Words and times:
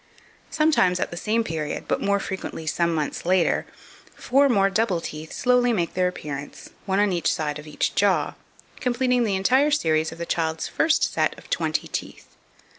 Sometimes 0.49 0.99
at 0.99 1.11
the 1.11 1.15
same 1.15 1.43
period, 1.43 1.87
but 1.87 2.01
more 2.01 2.19
frequently 2.19 2.65
some 2.65 2.91
months 2.95 3.23
later, 3.23 3.67
four 4.15 4.49
more 4.49 4.71
double 4.71 4.99
teeth 4.99 5.31
slowly 5.31 5.71
make 5.73 5.93
their 5.93 6.07
appearance, 6.07 6.71
one 6.87 6.97
on 6.97 7.13
each 7.13 7.31
side 7.31 7.59
of 7.59 7.67
each 7.67 7.93
jaw, 7.93 8.33
completing 8.79 9.25
the 9.25 9.35
entire 9.35 9.69
series 9.69 10.11
of 10.11 10.17
the 10.17 10.25
child's 10.25 10.67
first 10.67 11.13
set 11.13 11.37
of 11.37 11.51
twenty 11.51 11.87
teeth. 11.87 12.35